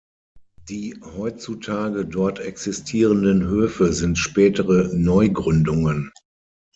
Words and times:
Die 0.67 0.99
heutzutage 1.15 2.07
dort 2.07 2.39
existierenden 2.39 3.43
Höfe 3.43 3.93
sind 3.93 4.17
spätere 4.17 4.89
Neugründungen. 4.95 6.11